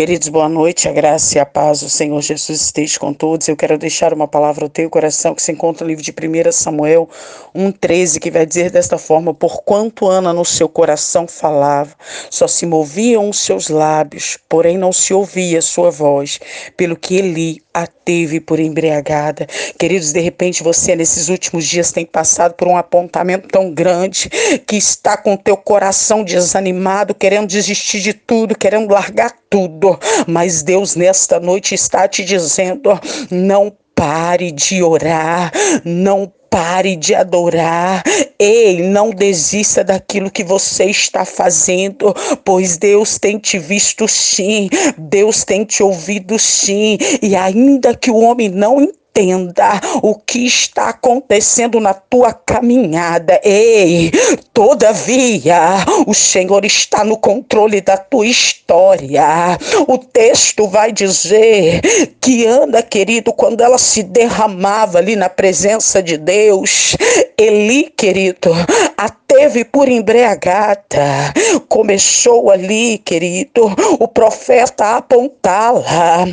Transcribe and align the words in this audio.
Queridos, 0.00 0.28
boa 0.28 0.48
noite, 0.48 0.88
a 0.88 0.92
graça 0.92 1.36
e 1.36 1.38
a 1.38 1.44
paz 1.44 1.80
do 1.80 1.90
Senhor 1.90 2.18
Jesus 2.22 2.62
esteja 2.62 2.98
com 2.98 3.12
todos. 3.12 3.46
Eu 3.46 3.54
quero 3.54 3.76
deixar 3.76 4.14
uma 4.14 4.26
palavra 4.26 4.64
ao 4.64 4.70
teu 4.70 4.88
coração 4.88 5.34
que 5.34 5.42
se 5.42 5.52
encontra 5.52 5.84
no 5.84 5.90
livro 5.90 6.02
de 6.02 6.10
1 6.10 6.52
Samuel 6.52 7.06
1,13, 7.54 8.18
que 8.18 8.30
vai 8.30 8.46
dizer 8.46 8.70
desta 8.70 8.96
forma: 8.96 9.34
Porquanto 9.34 10.08
Ana 10.08 10.32
no 10.32 10.42
seu 10.42 10.70
coração 10.70 11.28
falava, 11.28 11.94
só 12.30 12.48
se 12.48 12.64
moviam 12.64 13.28
os 13.28 13.40
seus 13.40 13.68
lábios, 13.68 14.38
porém 14.48 14.78
não 14.78 14.90
se 14.90 15.12
ouvia 15.12 15.60
sua 15.60 15.90
voz, 15.90 16.40
pelo 16.78 16.96
que 16.96 17.16
Eli 17.16 17.62
a 17.72 17.86
teve 17.86 18.40
por 18.40 18.58
embriagada. 18.58 19.46
Queridos, 19.78 20.12
de 20.12 20.20
repente 20.20 20.62
você 20.62 20.96
nesses 20.96 21.28
últimos 21.28 21.66
dias 21.66 21.92
tem 21.92 22.04
passado 22.04 22.54
por 22.54 22.68
um 22.68 22.76
apontamento 22.76 23.48
tão 23.48 23.72
grande 23.72 24.28
que 24.66 24.76
está 24.76 25.16
com 25.16 25.36
teu 25.36 25.56
coração 25.56 26.24
desanimado, 26.24 27.14
querendo 27.14 27.46
desistir 27.46 28.00
de 28.00 28.12
tudo, 28.12 28.56
querendo 28.56 28.92
largar 28.92 29.32
tudo. 29.48 29.98
Mas 30.26 30.62
Deus 30.62 30.96
nesta 30.96 31.38
noite 31.38 31.74
está 31.74 32.08
te 32.08 32.24
dizendo: 32.24 32.90
não 33.30 33.72
pare 34.00 34.50
de 34.50 34.82
orar, 34.82 35.52
não 35.84 36.32
pare 36.48 36.96
de 36.96 37.14
adorar. 37.14 38.02
Ei, 38.38 38.82
não 38.82 39.10
desista 39.10 39.84
daquilo 39.84 40.30
que 40.30 40.42
você 40.42 40.86
está 40.86 41.26
fazendo, 41.26 42.14
pois 42.42 42.78
Deus 42.78 43.18
tem 43.18 43.38
te 43.38 43.58
visto 43.58 44.08
sim, 44.08 44.70
Deus 44.96 45.44
tem 45.44 45.66
te 45.66 45.82
ouvido 45.82 46.38
sim, 46.38 46.96
e 47.20 47.36
ainda 47.36 47.94
que 47.94 48.10
o 48.10 48.16
homem 48.16 48.48
não 48.48 48.80
entenda, 48.80 48.99
entenda 49.10 49.80
o 50.02 50.14
que 50.14 50.46
está 50.46 50.90
acontecendo 50.90 51.80
na 51.80 51.92
tua 51.92 52.32
caminhada. 52.32 53.40
Ei, 53.42 54.10
todavia, 54.52 55.58
o 56.06 56.14
Senhor 56.14 56.64
está 56.64 57.04
no 57.04 57.16
controle 57.16 57.80
da 57.80 57.96
tua 57.96 58.26
história. 58.26 59.58
O 59.86 59.98
texto 59.98 60.66
vai 60.68 60.92
dizer 60.92 61.80
que 62.20 62.46
Ana, 62.46 62.82
querido, 62.82 63.32
quando 63.32 63.60
ela 63.60 63.78
se 63.78 64.02
derramava 64.02 64.98
ali 64.98 65.16
na 65.16 65.28
presença 65.28 66.02
de 66.02 66.16
Deus, 66.16 66.96
Eli, 67.36 67.92
querido, 67.96 68.50
a 68.96 69.08
teve 69.40 69.64
por 69.64 69.88
embriagada. 69.88 71.32
Começou 71.66 72.50
ali, 72.50 72.98
querido, 72.98 73.74
o 73.98 74.06
profeta 74.06 74.84
a 74.84 74.96
apontá-la. 74.98 76.26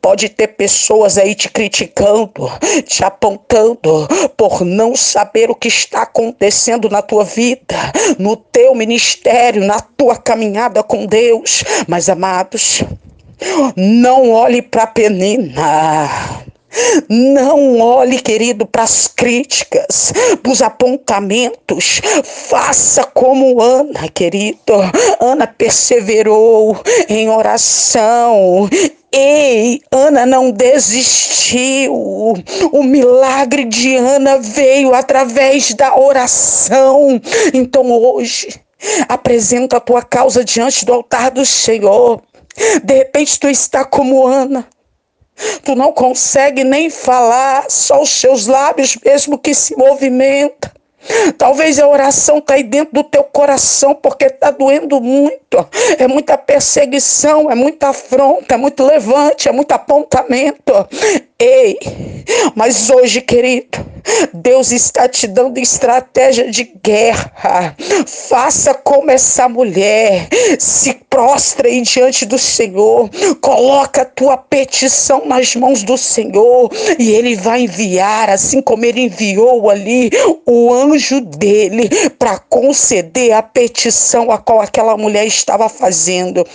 Pode 0.00 0.28
ter 0.28 0.46
pessoas 0.48 1.18
aí 1.18 1.34
te 1.34 1.48
criticando, 1.48 2.48
te 2.86 3.02
apontando 3.02 4.06
por 4.36 4.64
não 4.64 4.94
saber 4.94 5.50
o 5.50 5.56
que 5.56 5.66
está 5.66 6.02
acontecendo 6.02 6.88
na 6.88 7.02
tua 7.02 7.24
vida, 7.24 7.76
no 8.16 8.36
teu 8.36 8.76
ministério, 8.76 9.64
na 9.64 9.80
tua 9.80 10.16
caminhada 10.16 10.84
com 10.84 11.04
Deus. 11.04 11.64
Mas, 11.88 12.08
amados, 12.08 12.84
não 13.74 14.30
olhe 14.30 14.62
para 14.62 14.84
a 14.84 14.86
penina. 14.86 16.41
Não 17.08 17.78
olhe, 17.80 18.18
querido, 18.20 18.66
para 18.66 18.82
as 18.82 19.06
críticas, 19.06 20.12
para 20.42 20.52
os 20.52 20.62
apontamentos. 20.62 22.00
Faça 22.24 23.04
como 23.04 23.60
Ana, 23.60 24.08
querido. 24.08 24.74
Ana 25.20 25.46
perseverou 25.46 26.80
em 27.08 27.28
oração. 27.28 28.68
Ei, 29.12 29.82
Ana 29.90 30.24
não 30.24 30.50
desistiu. 30.50 31.92
O 32.72 32.82
milagre 32.82 33.64
de 33.64 33.96
Ana 33.96 34.38
veio 34.38 34.94
através 34.94 35.74
da 35.74 35.96
oração. 35.98 37.20
Então 37.52 37.90
hoje, 37.92 38.60
apresenta 39.08 39.76
a 39.76 39.80
tua 39.80 40.02
causa 40.02 40.44
diante 40.44 40.84
do 40.84 40.92
altar 40.92 41.30
do 41.30 41.44
Senhor. 41.44 42.22
De 42.82 42.94
repente 42.94 43.38
tu 43.38 43.48
está 43.48 43.84
como 43.84 44.26
Ana 44.26 44.66
Tu 45.64 45.74
não 45.74 45.92
consegue 45.92 46.64
nem 46.64 46.90
falar, 46.90 47.66
só 47.68 48.02
os 48.02 48.10
seus 48.10 48.46
lábios 48.46 48.96
mesmo 49.04 49.38
que 49.38 49.54
se 49.54 49.76
movimentam. 49.76 50.70
Talvez 51.36 51.78
a 51.80 51.88
oração 51.88 52.42
aí 52.48 52.62
dentro 52.62 52.94
do 52.94 53.04
teu 53.04 53.24
coração 53.24 53.94
porque 53.94 54.26
está 54.26 54.50
doendo 54.50 55.00
muito. 55.00 55.68
É 55.98 56.06
muita 56.06 56.38
perseguição, 56.38 57.50
é 57.50 57.54
muita 57.54 57.88
afronta, 57.88 58.54
é 58.54 58.56
muito 58.56 58.84
levante, 58.84 59.48
é 59.48 59.52
muito 59.52 59.72
apontamento. 59.72 60.72
Ei, 61.38 61.78
mas 62.54 62.90
hoje, 62.90 63.20
querido, 63.20 63.78
Deus 64.32 64.72
está 64.72 65.08
te 65.08 65.26
dando 65.26 65.58
estratégia 65.58 66.50
de 66.50 66.64
guerra. 66.82 67.76
Faça 68.06 68.74
como 68.74 69.10
essa 69.10 69.48
mulher, 69.48 70.28
se 70.58 70.94
prostre 71.08 71.80
diante 71.82 72.24
do 72.24 72.38
Senhor, 72.38 73.10
coloca 73.40 74.02
a 74.02 74.06
tua 74.06 74.36
petição 74.36 75.26
nas 75.26 75.54
mãos 75.54 75.82
do 75.82 75.98
Senhor 75.98 76.70
e 76.98 77.10
ele 77.12 77.36
vai 77.36 77.62
enviar, 77.62 78.30
assim 78.30 78.62
como 78.62 78.84
ele 78.84 79.02
enviou 79.02 79.68
ali 79.70 80.10
o 80.46 80.72
anjo 80.72 81.20
dele 81.20 81.88
para 82.18 82.38
conceder 82.38 83.32
a 83.32 83.42
petição 83.42 84.30
a 84.30 84.38
qual 84.38 84.60
aquela 84.60 84.96
mulher 84.96 85.26
estava 85.26 85.68
fazendo. 85.68 86.46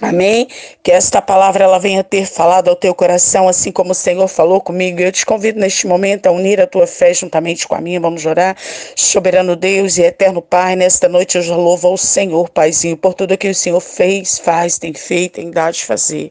Amém? 0.00 0.46
Que 0.82 0.92
esta 0.92 1.20
palavra 1.20 1.64
ela 1.64 1.78
venha 1.78 2.04
ter 2.04 2.24
falado 2.24 2.68
ao 2.68 2.76
teu 2.76 2.94
coração, 2.94 3.48
assim 3.48 3.72
como 3.72 3.90
o 3.90 3.94
Senhor 3.94 4.28
falou 4.28 4.60
comigo. 4.60 5.00
Eu 5.00 5.10
te 5.10 5.26
convido 5.26 5.58
neste 5.58 5.86
momento 5.86 6.26
a 6.26 6.30
unir 6.30 6.60
a 6.60 6.66
tua 6.66 6.86
fé 6.86 7.12
juntamente 7.12 7.66
com 7.66 7.74
a 7.74 7.80
minha. 7.80 8.00
Vamos 8.00 8.24
orar. 8.24 8.56
Soberano 8.94 9.56
Deus 9.56 9.98
e 9.98 10.02
eterno 10.02 10.40
Pai, 10.40 10.76
nesta 10.76 11.08
noite 11.08 11.36
eu 11.36 11.42
já 11.42 11.56
louvo 11.56 11.88
ao 11.88 11.96
Senhor, 11.96 12.48
Paizinho, 12.48 12.96
por 12.96 13.12
tudo 13.12 13.36
que 13.36 13.48
o 13.48 13.54
Senhor 13.54 13.80
fez, 13.80 14.38
faz, 14.38 14.78
tem 14.78 14.94
feito, 14.94 15.34
tem 15.34 15.50
dado 15.50 15.74
de 15.74 15.84
fazer. 15.84 16.30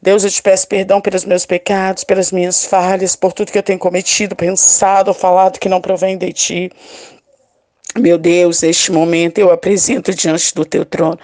Deus, 0.00 0.22
eu 0.22 0.30
te 0.30 0.40
peço 0.42 0.68
perdão 0.68 1.00
pelos 1.00 1.24
meus 1.24 1.44
pecados, 1.46 2.04
pelas 2.04 2.30
minhas 2.30 2.64
falhas, 2.64 3.16
por 3.16 3.32
tudo 3.32 3.50
que 3.50 3.58
eu 3.58 3.62
tenho 3.62 3.78
cometido, 3.78 4.36
pensado, 4.36 5.12
falado 5.14 5.58
que 5.58 5.68
não 5.68 5.80
provém 5.80 6.16
de 6.16 6.32
ti. 6.32 6.70
Meu 7.96 8.18
Deus, 8.18 8.62
neste 8.62 8.92
momento 8.92 9.38
eu 9.38 9.50
apresento 9.50 10.14
diante 10.14 10.54
do 10.54 10.64
teu 10.64 10.84
trono 10.84 11.18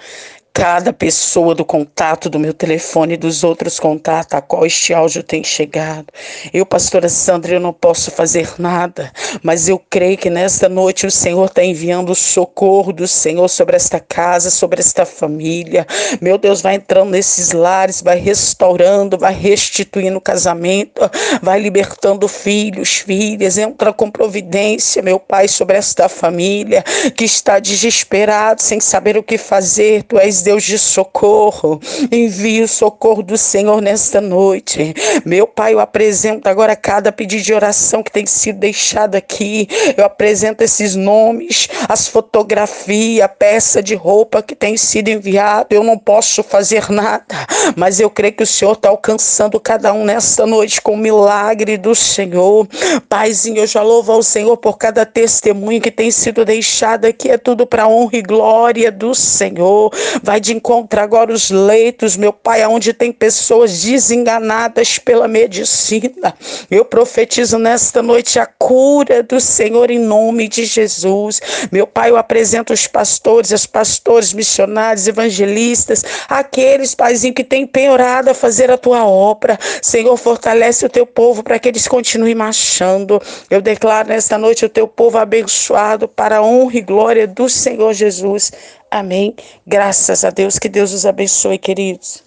cada 0.55 0.93
pessoa 0.93 1.53
do 1.53 1.65
contato 1.65 2.29
do 2.29 2.39
meu 2.39 2.53
telefone 2.53 3.15
e 3.15 3.17
dos 3.17 3.43
outros 3.43 3.77
contatos 3.77 4.37
a 4.37 4.41
qual 4.41 4.65
este 4.65 4.93
áudio 4.93 5.21
tem 5.21 5.43
chegado. 5.43 6.05
Eu, 6.53 6.65
pastora 6.65 7.09
Sandra, 7.09 7.55
eu 7.55 7.59
não 7.59 7.73
posso 7.73 8.09
fazer 8.09 8.53
nada, 8.57 9.11
mas 9.43 9.67
eu 9.67 9.77
creio 9.77 10.17
que 10.17 10.29
nesta 10.29 10.69
noite 10.69 11.05
o 11.05 11.11
Senhor 11.11 11.43
está 11.47 11.61
enviando 11.61 12.13
o 12.13 12.15
socorro 12.15 12.93
do 12.93 13.05
Senhor 13.05 13.49
sobre 13.49 13.75
esta 13.75 13.99
casa, 13.99 14.49
sobre 14.49 14.79
esta 14.79 15.05
família. 15.05 15.85
Meu 16.21 16.37
Deus, 16.37 16.61
vai 16.61 16.75
entrando 16.75 17.09
nesses 17.09 17.51
lares, 17.51 18.01
vai 18.01 18.17
restaurando, 18.17 19.17
vai 19.17 19.33
restituindo 19.33 20.19
o 20.19 20.21
casamento, 20.21 21.01
vai 21.41 21.59
libertando 21.59 22.29
filhos, 22.29 22.95
filhas, 22.99 23.57
entra 23.57 23.91
com 23.91 24.09
providência, 24.09 25.01
meu 25.01 25.19
Pai, 25.19 25.49
sobre 25.49 25.75
esta 25.75 26.07
família 26.07 26.81
que 27.13 27.25
está 27.25 27.59
desesperado, 27.59 28.61
sem 28.61 28.79
saber 28.79 29.17
o 29.17 29.23
que 29.23 29.37
fazer. 29.37 30.03
Tu 30.03 30.17
és 30.17 30.44
Deus 30.45 30.63
de 30.63 30.77
socorro. 30.77 31.81
Envie 32.11 32.61
o 32.61 32.67
socorro 32.67 33.23
do 33.23 33.35
Senhor 33.35 33.81
nesta 33.81 34.21
noite. 34.21 34.93
Meu 35.25 35.47
Pai, 35.47 35.73
eu 35.73 35.79
apresento 35.79 36.47
agora 36.47 36.75
cada 36.75 37.11
pedido 37.11 37.41
de 37.41 37.51
oração 37.51 38.03
que 38.03 38.11
tem 38.11 38.27
sido 38.27 38.59
deixado 38.59 39.15
aqui. 39.15 39.67
Eu 39.97 40.05
apresento 40.05 40.63
esses 40.63 40.95
nomes, 40.95 41.67
as 41.89 42.07
fotografias, 42.07 43.25
a 43.25 43.27
peça 43.27 43.81
de 43.81 43.95
roupa 43.95 44.43
que 44.43 44.55
tem 44.55 44.77
sido 44.77 45.09
enviado. 45.09 45.69
Eu 45.71 45.83
não 45.83 45.97
posso 45.97 46.43
fazer 46.43 46.91
nada, 46.91 47.47
mas 47.75 47.99
eu 47.99 48.09
creio 48.09 48.33
que 48.33 48.43
o 48.43 48.47
Senhor 48.47 48.73
está 48.73 48.89
alcançando 48.89 49.59
cada 49.59 49.93
um 49.93 50.05
nesta 50.05 50.45
noite 50.45 50.79
com 50.79 50.93
o 50.93 50.97
milagre 50.97 51.75
do 51.75 51.95
Senhor. 51.95 52.67
Paizinho, 53.09 53.57
eu 53.57 53.67
já 53.67 53.81
louvo 53.81 54.11
ao 54.11 54.21
Senhor 54.21 54.55
por 54.57 54.77
cada 54.77 55.07
testemunho 55.07 55.81
que 55.81 55.89
tem 55.89 56.11
sido 56.11 56.45
deixado 56.45 57.05
aqui. 57.05 57.31
É 57.31 57.37
tudo 57.39 57.65
para 57.65 57.87
honra 57.87 58.17
e 58.17 58.21
glória 58.21 58.91
do 58.91 59.15
Senhor. 59.15 59.91
Vai 60.21 60.34
Vai 60.35 60.41
de 60.41 60.53
encontrar 60.53 61.03
agora 61.03 61.31
os 61.31 61.49
leitos, 61.49 62.17
meu 62.17 62.33
Pai, 62.33 62.65
onde 62.65 62.91
tem 62.91 63.09
pessoas 63.09 63.83
desenganadas 63.83 64.99
pela 64.99 65.29
medicina. 65.29 66.35
Eu 66.69 66.83
profetizo 66.83 67.57
nesta 67.57 68.01
noite 68.01 68.37
a 68.37 68.45
cura 68.45 69.23
do 69.23 69.39
Senhor 69.39 69.89
em 69.89 69.97
nome 69.97 70.49
de 70.49 70.65
Jesus. 70.65 71.39
Meu 71.71 71.87
Pai, 71.87 72.09
eu 72.09 72.17
apresento 72.17 72.73
os 72.73 72.85
pastores, 72.85 73.53
as 73.53 73.65
pastores, 73.65 74.33
missionários, 74.33 75.07
evangelistas, 75.07 76.03
aqueles, 76.27 76.93
Paizinho, 76.93 77.33
que 77.33 77.41
têm 77.41 77.65
penhorado 77.65 78.29
a 78.29 78.33
fazer 78.33 78.69
a 78.69 78.77
tua 78.77 79.05
obra. 79.05 79.57
Senhor, 79.81 80.17
fortalece 80.17 80.85
o 80.85 80.89
teu 80.89 81.05
povo 81.05 81.43
para 81.43 81.57
que 81.57 81.69
eles 81.69 81.87
continuem 81.87 82.35
marchando. 82.35 83.21
Eu 83.49 83.61
declaro 83.61 84.09
nesta 84.09 84.37
noite 84.37 84.65
o 84.65 84.69
teu 84.69 84.85
povo 84.85 85.17
abençoado 85.17 86.09
para 86.09 86.39
a 86.39 86.43
honra 86.43 86.75
e 86.75 86.81
glória 86.81 87.25
do 87.25 87.47
Senhor 87.47 87.93
Jesus. 87.93 88.51
Amém. 88.95 89.35
Graças 89.67 90.23
a 90.23 90.29
Deus. 90.29 90.57
Que 90.57 90.69
Deus 90.69 90.93
os 90.93 91.05
abençoe, 91.05 91.57
queridos. 91.57 92.23